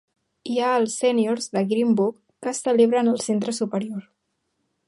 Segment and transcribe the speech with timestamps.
[0.51, 4.05] Hi ha els Sèniors de Green Brook, que es celebren al Centre Superior.